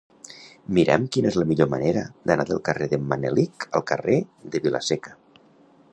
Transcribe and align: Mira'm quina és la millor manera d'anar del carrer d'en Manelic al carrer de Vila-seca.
Mira'm 0.77 1.03
quina 1.15 1.29
és 1.31 1.37
la 1.41 1.45
millor 1.51 1.69
manera 1.73 2.03
d'anar 2.31 2.47
del 2.53 2.63
carrer 2.69 2.89
d'en 2.95 3.07
Manelic 3.13 3.69
al 3.81 3.87
carrer 3.93 4.19
de 4.57 4.63
Vila-seca. 4.65 5.15